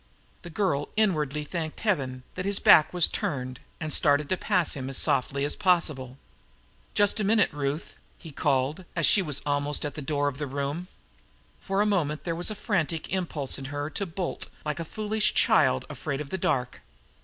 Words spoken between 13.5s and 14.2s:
in her to